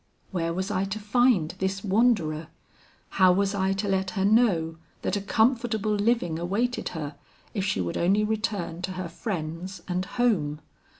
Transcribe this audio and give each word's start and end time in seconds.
Where 0.31 0.51
was 0.51 0.71
I 0.71 0.85
to 0.85 0.97
find 0.97 1.53
this 1.59 1.83
wanderer? 1.83 2.47
How 3.09 3.31
was 3.31 3.53
I 3.53 3.71
to 3.73 3.87
let 3.87 4.09
her 4.17 4.25
know 4.25 4.77
that 5.03 5.15
a 5.15 5.21
comfortable 5.21 5.91
living 5.93 6.39
awaited 6.39 6.89
her 6.97 7.13
if 7.53 7.63
she 7.63 7.81
would 7.81 7.97
only 7.97 8.23
return 8.23 8.81
to 8.81 8.93
her 8.93 9.07
friends 9.07 9.83
and 9.87 10.03
home? 10.05 10.59